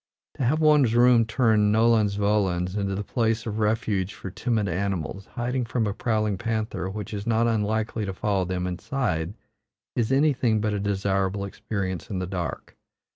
[0.37, 5.27] To have one's room turned nolens volens into a place of refuge for timid animals,
[5.27, 9.35] hiding from a prowling panther which is not unlikely to follow them inside,
[9.95, 12.75] is anything but a desirable experience in the dark.